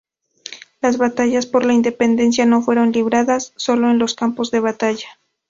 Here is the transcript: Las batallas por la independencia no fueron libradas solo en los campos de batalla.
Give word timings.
Las 0.81 0.97
batallas 0.97 1.45
por 1.45 1.63
la 1.63 1.73
independencia 1.73 2.47
no 2.47 2.63
fueron 2.63 2.91
libradas 2.91 3.53
solo 3.55 3.91
en 3.91 3.99
los 3.99 4.15
campos 4.15 4.49
de 4.49 4.59
batalla. 4.59 5.19